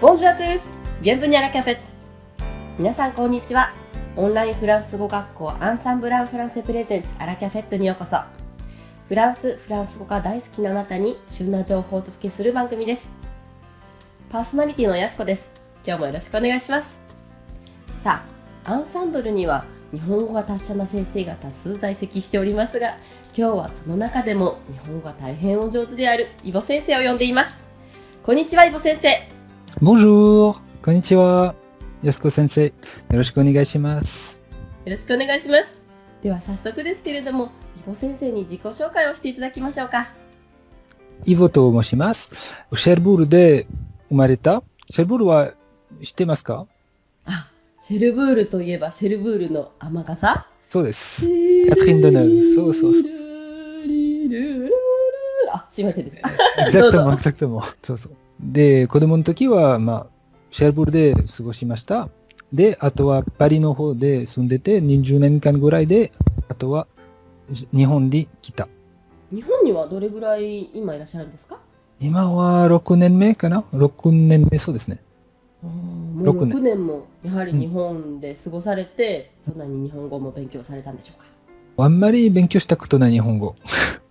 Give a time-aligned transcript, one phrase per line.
[0.00, 0.62] Bonjour à tous!
[1.02, 1.76] Bienvenue à la café!
[2.78, 3.72] 皆さんこんにちは。
[4.14, 8.16] オンラインフランス語学校アンサンブランフランセプレゼンツアラキャフェットにようこそ。
[9.08, 13.10] フランス、フランス語が大好きなあなたに旬な情報をお届けする番組です。
[14.30, 15.50] パーソナリティのやすこです。
[15.84, 17.00] 今日もよろしくお願いします。
[17.98, 18.22] さ
[18.64, 22.98] あ、アンサンブルには日本語が達者な先生が多数在籍しておりますが、
[23.36, 27.60] 今日はその中でも日本語が大変お上手であるイボ先生を呼んでいます。
[28.22, 29.37] こんにちは、イボ先生。
[29.80, 30.56] Bonjour!
[30.82, 31.54] こんにちは。
[32.02, 32.72] 安子先生、よ
[33.12, 34.40] ろしくお願いします。
[34.84, 35.80] よろしくお願いします。
[36.20, 40.12] では早速ですけれども、イボ先生に自己紹介をしていただきましょうか。
[41.26, 42.60] イボと申します。
[42.74, 43.68] シェルブールで
[44.08, 44.64] 生まれた。
[44.90, 45.52] シェルブールは
[46.02, 46.66] 知ってますか？
[47.26, 47.48] あ、
[47.78, 51.24] シェルブールといえばシェルブールの雨傘そうです。
[51.24, 52.52] キャトリン・ドネル。
[52.52, 53.04] そうそうそう。
[55.52, 56.18] あ、すいませんです。
[56.18, 57.62] エクザクトモ、エクザクトモ。
[57.84, 58.12] そうそう。
[58.40, 60.06] で、子供の時は、まあ、
[60.50, 62.08] シェルブルで過ごしました。
[62.52, 66.12] で、あとはパリの方で住んでて、20年間ぐらいで、
[66.48, 66.86] あとは
[67.74, 68.68] 日本に来た。
[69.30, 71.58] 日本にはどれぐらい今いらっしゃるんですか？
[72.00, 75.00] 今は6年目かな ?6 年目、そうですね。
[75.62, 81.84] もう6年もやはり日本で過ごされて、うん、そんなに日本語も勉強されたんでしょうか？
[81.84, 83.56] あんまり勉強したことない日本語。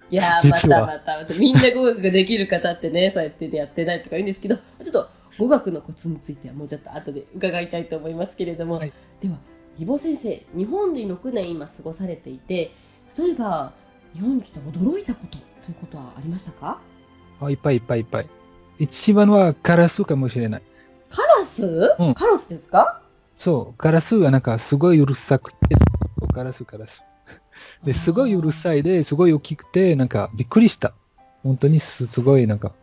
[0.09, 9.35] いやまたまたまた、みんな語学ができる方ってね、 そうやってやってないとか言うんですけど、ちょっと語学のコツについてはもうちょっと後で伺いたいと思いますけれども、はい、では、
[9.77, 12.71] 義母先生、日本で6年今過ごされていて、
[13.17, 13.73] 例えば、
[14.13, 16.79] 日本に来て驚いたことということはありましたか？
[17.41, 18.29] あいっぱいいっぱいいっぱい。
[18.79, 20.61] 一番はカラスかもしれない。
[21.09, 23.01] カラス、うん、カラスですか？
[23.35, 25.57] そう、カラスはなんかすごいうるさくて、
[26.33, 27.03] カラスカラス。
[27.83, 30.93] で、すごいうるさいで、すごい大きくて、なんかびっくりした。
[31.43, 32.73] 本当にすすごいなんか。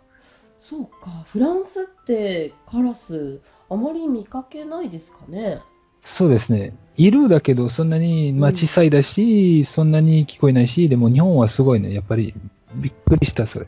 [0.62, 5.60] そうか、フランスってカラス、あまり見かけないですかね？
[6.02, 6.74] そうですね。
[6.96, 11.92] いるだけど、そんなに、まあ、小さいだし、うん、そんなに聞こえないし、でも日本はすごいね。
[11.92, 12.34] やっぱり、
[12.74, 13.66] びっくりした、それ。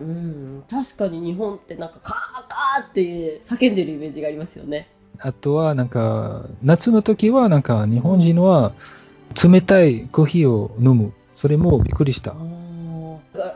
[0.00, 2.16] うん、確かに日本ってなんかカー
[2.48, 4.88] カーって叫んでるイメージがありますよね。
[5.20, 8.72] あとは、なんか、夏の時は、なんか、日本人は、
[9.42, 11.12] 冷たいコーヒーを飲む。
[11.32, 12.34] それもびっくりした。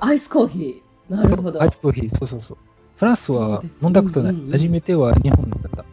[0.00, 1.14] アイスコーヒー。
[1.14, 1.62] なるほど。
[1.62, 2.58] アイスコーヒー、そうそうそう。
[2.96, 4.32] フランスは飲んだことない。
[4.32, 5.84] ねうんうん、初めては日本だった。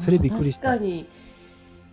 [0.00, 0.70] それびっくりした。
[0.70, 1.06] 確かに、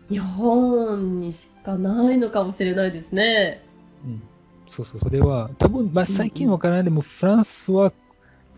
[0.10, 3.64] 日本にしかないのかもしれないですね。
[4.06, 4.24] うん。
[4.68, 7.92] そうそう、それは、多分、まあ、最近わからないでも、フランスは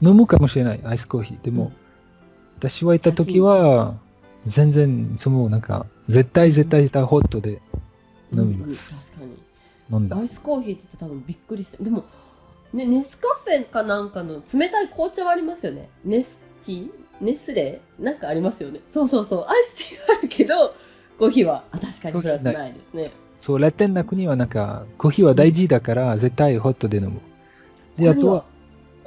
[0.02, 1.42] 飲むかもしれない、アイスコーヒー。
[1.42, 1.72] でも、うん、
[2.60, 3.96] 私は行った時は、
[4.46, 7.62] 全然、その、なんか、絶対絶対ホットで
[8.32, 8.94] 飲みます。
[8.94, 9.98] うん、確かに。
[9.98, 10.18] 飲んだ。
[10.18, 11.84] アイスコーヒーって言って多分びっくりして。
[11.84, 12.06] でも、
[12.74, 15.90] ね、ネスカフェかなんかの冷たい紅茶はありますよね。
[16.04, 16.90] ネスティ
[17.22, 18.82] ネスレなんかありますよね。
[18.90, 19.46] そうそうそう。
[19.48, 20.76] アイスティーはあるけど、
[21.18, 23.12] コーヒーは、あ確かにフランスないですね。
[23.40, 27.22] そう、ラテンな国はなんか、コーヒーは大事だから、絶対ホットで飲む。
[27.96, 28.46] で、あとは、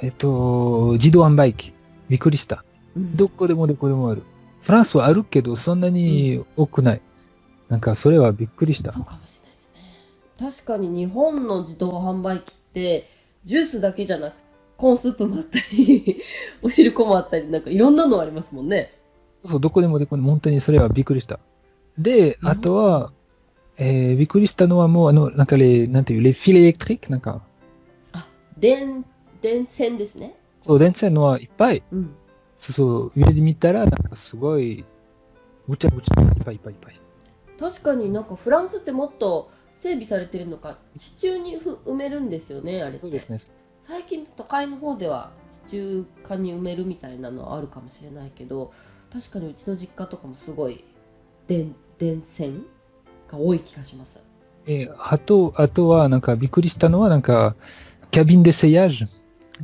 [0.00, 1.72] えっと、自動販売機。
[2.08, 2.64] びっくりした。
[2.96, 4.22] うん、どこでもどこでもある。
[4.62, 7.00] フランスはあるけど、そんなに多くない。
[7.68, 8.92] なんかそれはびっくりした。
[8.92, 10.64] そうかもしれないですね。
[10.66, 13.10] 確かに日本の自動販売機って、
[13.44, 14.34] ジュースだけじゃなく
[14.78, 16.20] コーンスープもあったり
[16.62, 18.94] お汁粉もあったり、なんかいろんなのありますもんね。
[19.44, 21.40] そう、どこでもどこでも本当にそれはびっくりした。
[21.98, 23.12] で、あとは、
[23.76, 27.42] えー、びっくりしたのはもう、あの、なんかレ、なんていう、レフィレエレクトリックなんか。
[28.12, 29.04] あ、電、
[29.42, 30.36] 電線ですね。
[30.64, 31.82] そう、電線のはいっぱい。
[31.92, 32.10] うん。
[32.56, 34.84] そうそう、上で見たら、なんかすごい、
[35.68, 37.00] ぐちゃぐちゃいっぱいいっぱいいっぱい。
[37.58, 42.98] 確かになんかフランスってもっと整備されてるのか地中に埋めるんですよねあれって。
[42.98, 43.38] そうですね。
[43.82, 45.30] 最近都会の方では
[45.66, 48.72] 地中化に埋めるみたいなのはあるかもしれないけど
[49.12, 50.84] 確かにうちの実家とかもすごい
[51.46, 52.64] 電電線
[53.30, 54.22] が多い気がします。
[54.66, 57.56] えー、あとあとはなんかびっくりしたのはなんか
[58.10, 59.08] キャビンでセイヤージュ。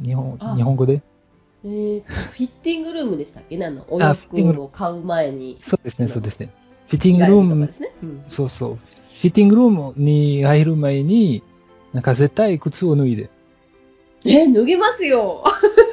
[0.02, 1.02] 日本日本語で。
[1.64, 3.56] えー、フィッティングルームでしたっけ？
[3.56, 5.58] ねあのお洋服を買う前に。
[5.60, 6.46] そうですねそうですね。
[6.46, 7.70] フィッティングルーム、ね
[8.02, 8.74] うん、そうそう。
[8.74, 11.42] フィッティングルームに入る前に、
[11.92, 13.30] なんか絶対靴を脱いで。
[14.24, 15.44] え、脱ぎますよ。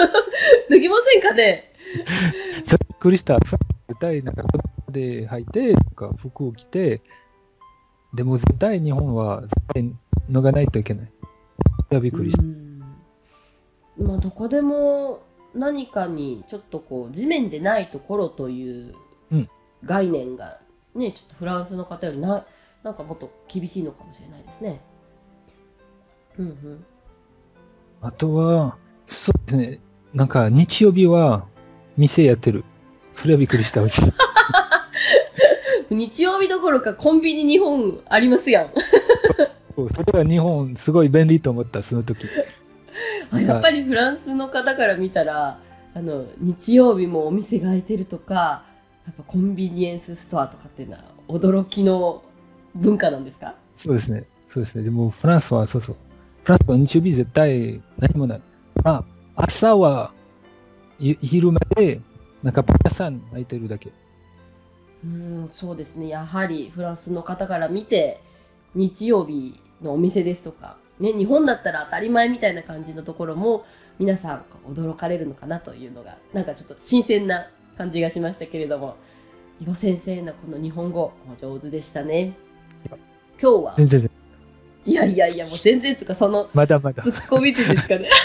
[0.69, 1.73] 脱ぎませんかね
[2.89, 3.39] びっくりした。
[3.39, 3.57] 絶
[3.99, 4.43] 対なんか
[4.89, 7.01] で履いて、なんか服を着て、
[8.13, 9.95] でも絶対日本は絶対
[10.29, 11.05] 脱がないといけない。
[11.05, 12.43] いや、びっくりした。
[13.97, 18.95] まあ、どこでも何かにちょっとこう地面でないところという
[19.83, 20.59] 概念が
[20.95, 22.45] ね、ちょっとフランスの方よりな、
[22.83, 24.81] なんかもっと厳しいのかもしれないですね。
[26.37, 26.85] うんうん。
[28.01, 28.77] あとは、
[29.07, 29.79] そうですね、
[30.13, 31.45] なんか日曜日は
[31.97, 32.63] 店やってる。
[33.13, 33.81] それはびっくりした。
[35.89, 38.71] 日曜日どころかコンビニ日本ありますやん。
[39.75, 42.27] それは日本すごい便利と思った、その時。
[43.31, 45.59] あやっぱりフランスの方から見たら、
[45.93, 48.63] あの、日曜日もお店が開いてるとか、
[49.05, 52.23] やっぱコンビニエンスストアとかっていうのは驚きの
[52.75, 53.55] 文化なんですか？
[53.75, 54.25] そうですね。
[54.47, 54.83] そうですね。
[54.83, 55.95] でもフランスはそうそう。
[56.43, 58.41] フランスは日曜日絶対何もない。
[58.83, 59.05] ま
[59.35, 60.13] あ、朝は
[60.99, 61.99] 昼まで
[62.43, 63.91] なんかパン屋さん開いてるだけ。
[65.03, 68.21] うんそうですねやはりフランスの方から見て
[68.75, 73.65] 日曜日のお店ですとか、ね、日本だったら当たり前みたいな感じのところも
[73.97, 78.95] 皆さん驚かれるのかなというのがなんかちょっと新鮮な感じがしましたけれども
[79.59, 82.33] 伊保先生のこの日本語お上手でしたね。
[83.41, 83.75] 今日は。
[83.77, 84.09] 全然
[84.83, 87.03] いやいやいやもう全然とかそのまだまだ。
[87.03, 88.09] ツッコミってですかね。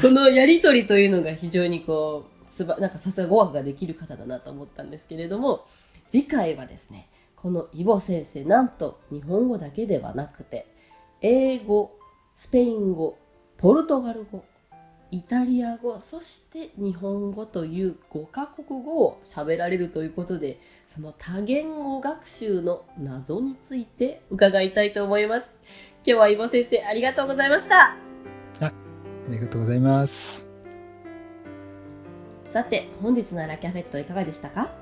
[0.00, 5.66] このやりとりというのが非常にこうすば、なんかさすが語学ができる方だなと思ったんですけれども、
[6.08, 10.66] 次回はですね、このイボ先生、なんと日本語だけではなくて、
[11.20, 11.98] 英語、
[12.36, 13.18] スペイン語、
[13.58, 14.44] ポルトガル語、
[15.14, 20.58] イタリア語、そして日本語という5カ国語を喋られるということで、
[20.88, 25.46] その多言語学習の謎について伺いたいと思います。
[26.04, 27.96] 今日はイボ先生ありがとうございました。
[28.60, 28.72] あ
[29.28, 30.48] りがとうございます。
[32.46, 34.72] さて、本日のアラキャフェットいかがでしたか？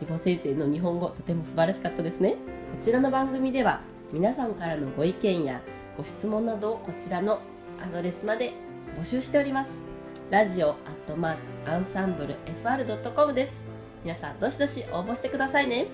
[0.00, 2.30] リボ先生の日本語とても素晴らしかったですね。
[2.30, 2.36] こ
[2.82, 5.60] ちらの番組では皆さんからのご意見や
[5.98, 7.42] ご質問などをこちらの
[7.82, 8.54] アドレスまで
[8.96, 9.82] 募集しております。
[10.30, 10.76] ラジオアッ
[11.06, 13.62] トマークアンサンブル FR.com です。
[14.02, 15.88] 皆さんどしどし応募してくださいね。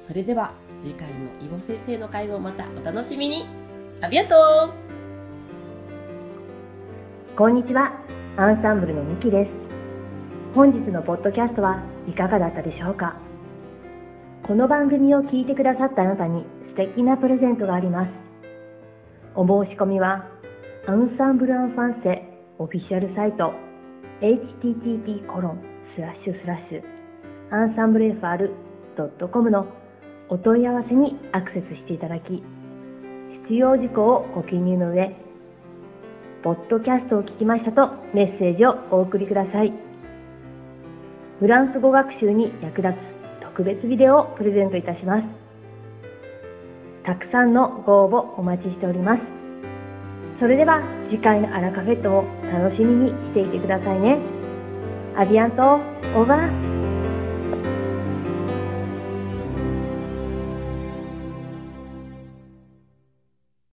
[0.00, 3.46] それでは次回のイボ先生の会もまたお楽しみに。
[4.00, 4.34] アビアント
[7.36, 7.92] こんにちは。
[8.36, 9.50] アンサンブルのミキです。
[10.56, 13.16] 本日のポッドキャストはいかがだったでしょうか
[14.42, 18.10] この番組を聞いてくださったあなたに素敵なプレゼントがあります。
[19.36, 20.26] お申し込みは、
[20.88, 22.22] アンサンブルアンファンセ
[22.56, 23.52] オフィシャルサイト
[24.22, 25.62] http コロン
[25.94, 26.82] スラッシュスラッシュ
[27.50, 29.66] アンサンブル FR.com の
[30.30, 32.42] お問い合わせにアクセスしていただき、
[33.44, 35.14] 必要事項をご記入の上、
[36.42, 39.74] ポッドキャストを聞きましたとメッセージをお送りください。
[41.38, 45.24] フランス語学習に役立つ特別ビデオをプレゼントいたします。
[47.02, 49.37] たくさんのご応募お待ちしております。
[50.38, 54.18] それでは次回のアラカフェットを楽しみにしていてくださいね。
[55.16, 55.80] アビアント、
[56.14, 56.67] オーバー。